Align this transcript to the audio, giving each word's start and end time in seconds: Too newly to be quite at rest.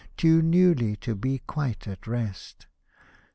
Too 0.17 0.41
newly 0.41 0.95
to 0.95 1.13
be 1.13 1.37
quite 1.45 1.87
at 1.87 2.07
rest. 2.07 2.65